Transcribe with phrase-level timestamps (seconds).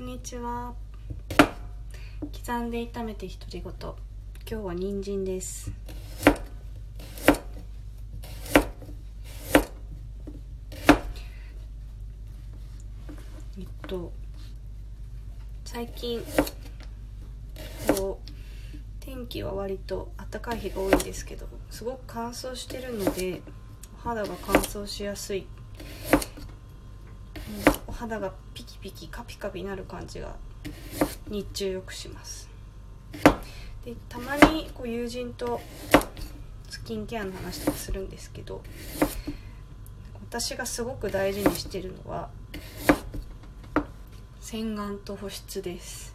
[0.00, 0.72] こんにちは。
[2.32, 3.62] 刻んで炒めて独り言。
[3.62, 3.92] 今
[4.46, 5.70] 日は人参です。
[13.58, 14.10] えっと
[15.66, 16.22] 最近
[17.94, 18.30] こう
[19.00, 23.42] 天気は割と暖かい日が多いんですけどすごく乾燥してるので
[23.98, 25.46] お肌が乾燥しやすい。
[27.86, 30.34] お肌がピキピキカピカピなる感じが
[31.28, 32.48] 日中よくします。
[33.84, 35.60] でたまにこう友人と
[36.68, 38.62] スキンケアの話とかするんですけど
[40.30, 42.30] 私がすごく大事にしてるのは
[44.40, 46.14] 洗顔と保湿です。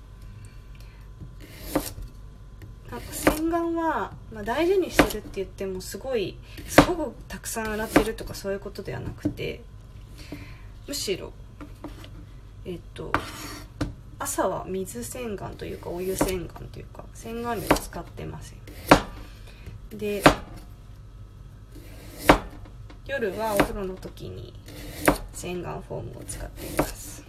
[2.91, 9.61] なんか洗顔は、まあ、大事にしてるって言ってもすごいすごくたくさん洗ってるとかそういうことではなくて
[10.87, 11.33] むしろ
[12.65, 13.11] えっと
[14.17, 18.59] 朝は水洗顔というかお湯洗顔というか洗顔料使ってません。
[19.97, 20.23] で
[23.05, 24.51] 夜はお風呂の時に
[25.31, 27.23] 洗顔フォームを使っています。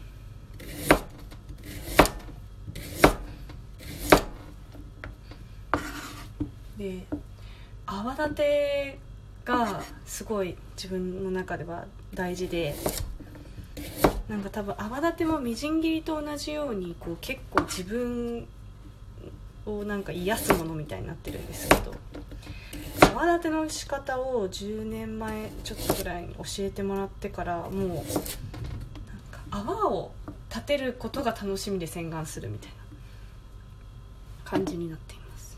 [6.79, 7.05] で
[7.85, 8.99] 泡立て
[9.45, 12.75] がすごい自分の中では大事で
[14.29, 18.47] なんか多分泡立てもみじん切りと同じようにこう結構自分
[19.67, 21.95] をなんか癒すものみたいになってるんですけど
[23.15, 30.13] 泡立ての仕方を10年前ちょっとぐらいに教えてもらってからもうなんか泡を
[30.51, 32.77] 立てることが楽しみで洗顔するみたいな
[34.45, 35.57] 感じになっています。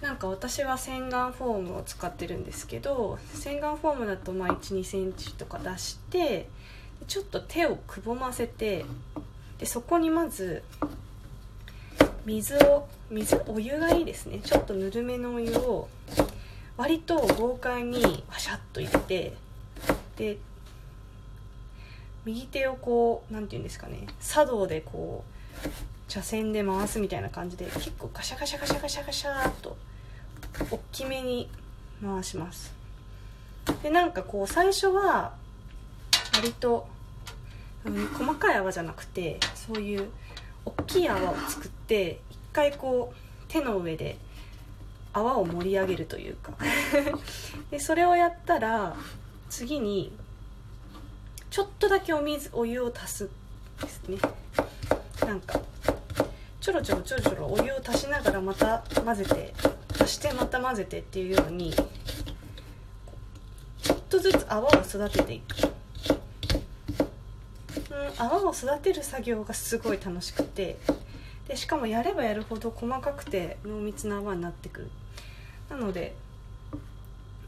[0.00, 6.48] なんか私は洗顔フォームを使ってるんですけど洗顔フォームだとまあ1 2センチとか出して
[7.06, 8.84] ちょっと手をくぼませて
[9.58, 10.62] でそこにまず
[12.24, 14.38] 水を水お湯がいいですね。
[14.38, 15.88] ちょっとぬるめのお湯を
[16.76, 19.36] 割と豪快にワシャッと入れて
[20.16, 20.38] で
[22.24, 24.06] 右手をこう何て言うんですかね。
[24.20, 25.24] 茶道でこ
[25.64, 25.68] う
[26.08, 29.76] 茶筅で回すみたいな感じで結構ガシャガシャガシャガシャガシャっと
[30.70, 31.50] 大きめに
[32.02, 32.72] 回します。
[33.82, 35.34] でなんかこう最初は
[36.34, 36.88] 割と、
[37.84, 40.08] 細かい泡じゃなくてそういう
[40.64, 43.16] 大きい泡を作って一回こう
[43.48, 44.16] 手の上で
[45.12, 46.52] 泡を盛り上げるというか。
[47.70, 48.96] でそれをやったら
[49.48, 50.12] 次に
[51.50, 53.30] ちょっとだけお水お湯を足す
[53.80, 54.18] ですね。
[55.24, 55.60] なんか
[56.60, 59.54] ちょろちょろちょろちょろお湯を足しながらまた混ぜて
[60.00, 61.72] 足してまた混ぜてっていうように
[63.82, 65.73] ちょっとずつ泡を育てていく。
[68.18, 70.78] 泡を育てる作業がすごい楽しくて
[71.48, 74.90] でしかもやればやるほど細かくて濃密な泡になってくる。
[75.70, 76.14] なので、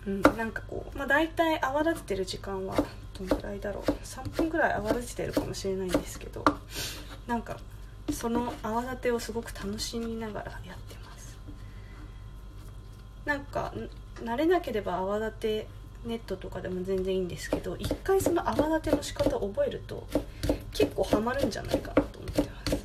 [0.07, 2.77] うん、なんかこう、まあ、大体泡立ててる時間は
[3.19, 3.91] どのくらいだろう。
[3.91, 6.45] 3分ぐらい泡立ててるかもしれないんですけど
[7.27, 7.59] なんか
[8.13, 11.37] その泡立てをすごく楽しみながらやってます。
[13.25, 13.73] なんか
[14.23, 15.67] 慣れなければ泡立て
[16.05, 20.07] ネットとかでも全然いいんですけど一回その泡立ての仕方を覚えると
[20.73, 22.77] 結構ハマるんじゃないかなと思ってます。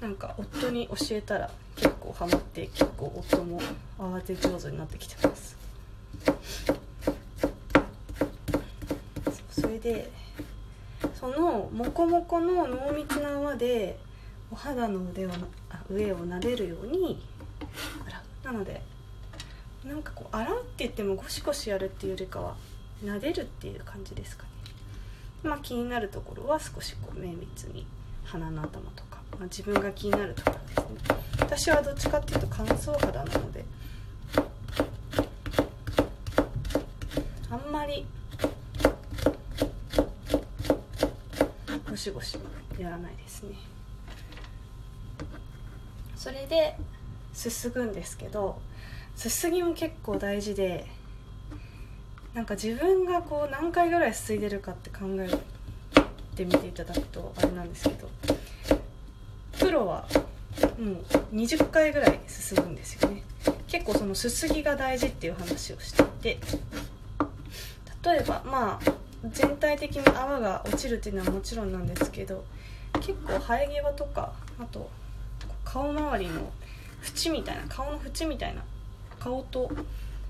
[0.00, 3.60] なんか夫に教えたら結構ハマって結構夫も
[3.98, 5.56] 泡立て上手になってきてます。
[9.50, 10.10] それで
[11.20, 13.98] そのモコモコの濃密な泡で
[14.50, 15.30] お肌の腕を
[15.90, 17.20] 上を撫でるように
[18.48, 18.80] なので
[19.84, 22.56] なんかこう洗うって言ってもゴシゴシやるっていうよりかは
[23.04, 24.48] 撫でるっていう感じですかね。
[25.42, 27.86] まあ気になるところは少しこう綿密に
[28.24, 31.16] 鼻の頭とか、まあ、自分が気になるところですね。
[31.40, 33.64] 私はどっちかっていうと乾燥肌なので
[37.50, 38.06] あんまり
[41.88, 42.38] ゴシゴシ
[42.78, 43.56] やらないですね。
[46.16, 46.76] それで
[47.32, 48.60] すすぐんですけど
[49.16, 50.86] すすぎも結構大事で
[52.34, 55.28] なんか自分がこう何回ぐらいすすいでるかって考え
[56.36, 58.08] てみていただくとあれなんですけど
[59.58, 60.06] プロは
[60.78, 61.04] もう
[61.34, 63.22] 20回ぐらいすすぐんですよね。
[63.66, 66.38] 結構そのすすぎが大事っていう話をしていて
[68.04, 68.92] 例えばまあ
[69.30, 72.44] 全体的に泡が落ちるっていうのはもちろんなんですけど
[72.94, 74.88] 結構生え際とかあと
[75.64, 76.50] 顔周りの
[77.02, 78.62] 縁みたいな顔の縁みたいな
[79.18, 79.70] 顔と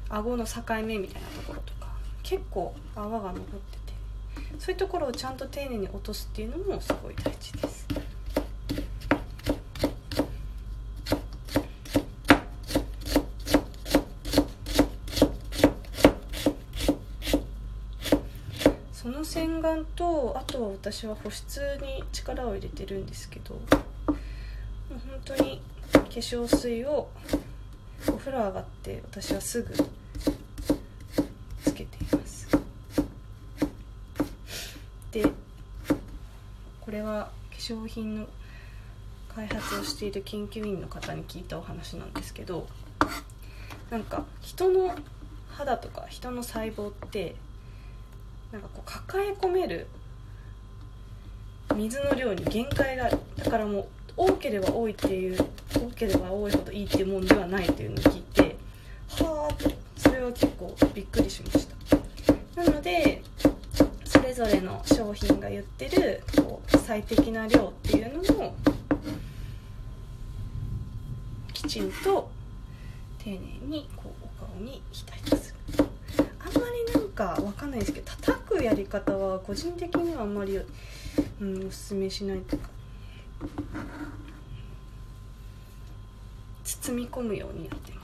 [0.08, 1.88] 顎の境目みたいなところとか
[2.22, 7.86] 結構泡が残っててそういうところをちゃんと丁寧に落とすっていうのもすごい大事です。
[18.92, 23.60] その洗顔とあとは私は保湿に力を入れてるんですけども
[24.10, 24.14] う
[24.90, 25.62] 本当に
[26.16, 27.08] 粧水を
[28.08, 29.74] お風呂上がって私はすぐ
[31.64, 32.48] つけています。
[35.12, 35.24] で
[36.80, 38.26] これは化粧品の
[39.34, 42.66] 開発をしている研究員の方に聞いたお話なんですけど
[43.90, 44.94] なんか人の
[45.50, 47.36] 肌とか人の細胞って
[48.52, 49.86] なんかこう抱え込める
[51.76, 53.18] 水の量に限界がある。
[53.36, 55.38] だからもう多ければ多いっていう
[55.78, 58.56] 多ければ多いほどいいっていうもんではないというのを聞いて
[59.08, 62.62] はあとそれは結構びっくりしました。
[62.62, 63.22] なので
[64.04, 68.54] それぞれの商品が言ってるこう最適な量っていうのも
[71.52, 72.30] きちんと
[73.18, 73.36] 丁寧
[73.66, 75.54] にこうお顔に浸りす。
[75.76, 75.84] る
[76.40, 80.58] あんまりなんかわかんないですけど叩くやり方は個人的にはあんまり、
[81.40, 82.68] うん、おすすめしないというか。
[86.68, 88.02] 包み込むようにやってま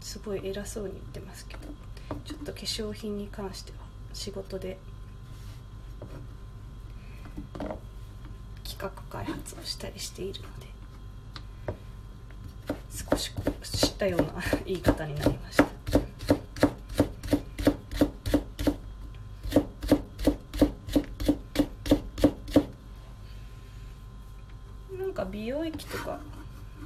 [0.00, 0.10] す。
[0.12, 1.46] すごい偉そうに言ってます。
[1.46, 1.60] けど
[2.24, 3.78] ちょっと化粧品に関しては
[4.12, 4.78] 仕事で
[8.64, 10.66] 企画開発をしたりしているので
[13.10, 14.34] 少しこう知ったような
[14.64, 15.64] 言い方になりました
[24.98, 26.20] なんか美容液とか。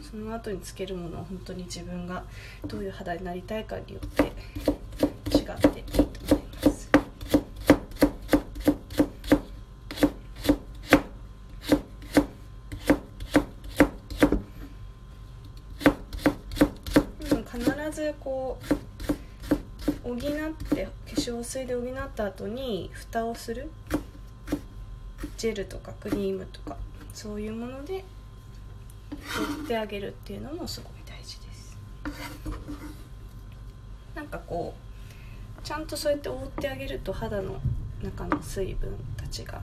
[0.03, 2.25] その後につけるものは本当に自分が
[2.67, 4.33] どういう肌になりたいかによって違っ
[5.73, 6.91] ていいと思います。
[17.29, 23.71] でも必ずこう補って化粧水で補った後に蓋をする。
[25.39, 26.77] ジェルとかクリームとか
[27.13, 28.05] そういうもので
[29.65, 31.77] ってあげるっていうのもすごい大事です。
[34.15, 37.59] なんかこうちゃんとそうやって覆ってあげると肌の
[38.03, 39.61] 中の水分たちが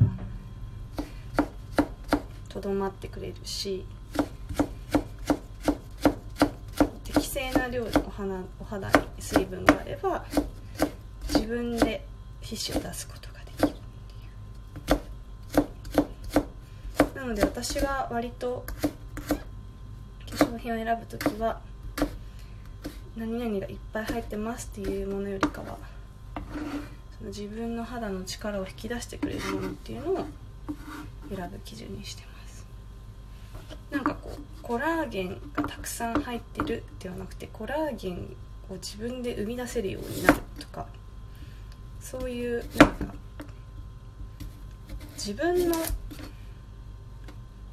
[2.49, 3.85] とどまってくれるし
[7.03, 10.25] 適正な量のお肌お肌に水分があれば
[11.27, 12.03] 自分で
[12.41, 13.73] 皮脂を出すことができ
[17.15, 18.65] るなので私は割と
[20.61, 21.59] 品を選ぶ時は
[23.17, 25.77] 何々がいっぱい入ってますっていうものよりかは
[27.17, 30.25] その自分の肌の力を引き出してくれるものっていうのを
[31.35, 32.65] 選ぶ基準にしてます。
[33.89, 38.35] なんかこうコラーゲンがたくさん入ってるではなくてコラーゲン
[38.69, 40.85] を自分で生み出せるようになるとか
[41.99, 43.13] そういうなんか
[45.15, 45.75] 自分の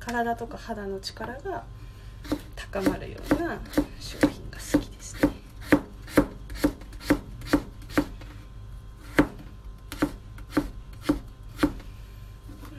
[0.01, 1.65] 体とか肌の力が
[2.71, 3.59] 高まるような
[3.99, 5.33] 商品が好きですね。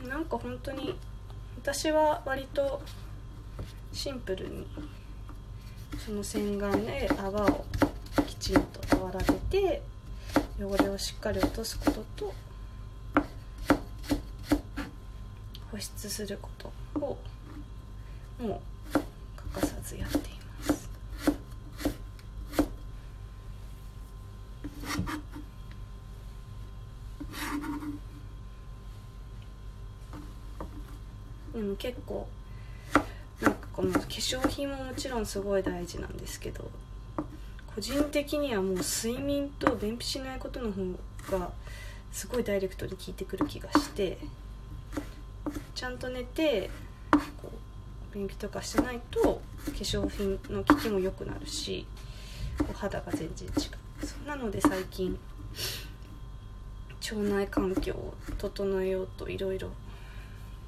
[0.08, 0.96] なんか本当に
[1.58, 2.82] 私は割と
[3.92, 4.68] シンプルに
[5.98, 7.66] その洗顔で泡を
[8.28, 9.82] きちんと泡立てて
[10.64, 12.34] 汚れをしっかり落とすことと
[15.72, 17.18] 保湿することを
[18.40, 18.79] もう
[19.54, 20.90] 欠かさずやっています。
[31.54, 32.28] でも結構
[33.42, 36.70] なんかこの化粧品ももちろんすごい大事なんですけど
[37.76, 41.52] 個人的にはもう睡眠と便秘しないことの方が
[42.12, 44.18] すごいダイレクトに効いてくる気がして
[45.76, 46.70] ちゃんと寝て
[47.42, 47.49] こ
[48.14, 51.86] 便秘とかしてないと化粧品の効きも良くなるし
[52.70, 54.06] お肌が全然違う。
[54.06, 55.18] そうなので最近
[57.02, 59.70] 腸内環境を整えようといろいろ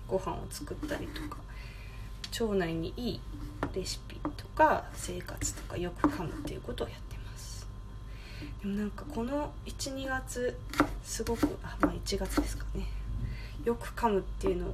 [0.07, 1.37] ご飯を作ったりとか
[2.41, 3.21] 腸内にいい
[3.73, 7.67] レシピとか生活とかよく噛むっていうことをやってます。
[8.61, 10.57] でもなんかこの12月
[11.03, 12.87] すごくあまあ1月ですかね。
[13.63, 14.73] よく噛むっていうのを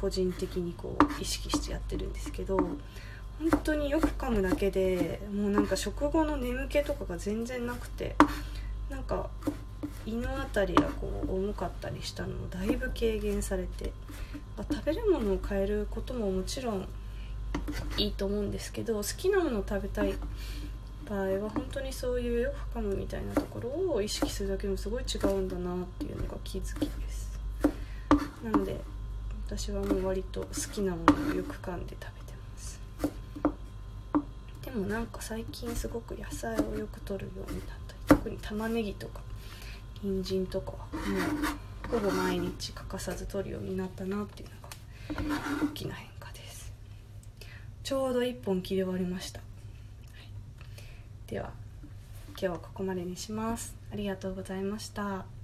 [0.00, 8.16] 個人的にこう意識してやってるんですけど本当によく噛むだけでもうなんか食後の眠気とかが全然なくて
[8.88, 9.30] なんか
[10.06, 13.92] 胃の辺りがこう重かったりしたのもだいぶ軽減されて
[14.56, 16.88] 食べるものを変えることももちろん
[17.96, 20.14] いいと思うんですけど好きなものを食べたい
[21.08, 27.38] 場合は本当にそういうよく噛むみたいなところを意識するだけでもすごい違うんだなっていうのが気づきです。
[28.44, 28.80] なので
[29.56, 32.80] 私はもう割と好きなものをよく噛んで食べてます。
[34.64, 37.94] でもなんか最近すごく野菜をよく取るようになった。
[37.94, 39.20] り特に玉ねぎとか
[40.04, 44.48] 人参とかはもうほぼ毎日欠かさず取るようになったなっていう
[45.24, 46.72] のが大きな変化です。
[47.82, 49.44] ちょうど1本切り終わりました、は
[51.26, 51.50] い、では
[52.28, 53.74] 今日はここまでにします。
[53.92, 55.39] ありがとうございました。